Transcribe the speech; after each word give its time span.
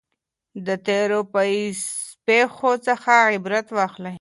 د 0.65 0.67
تیرو 0.85 1.19
پیښو 2.27 2.71
څخه 2.87 3.13
عبرت 3.35 3.67
واخلئ. 3.77 4.09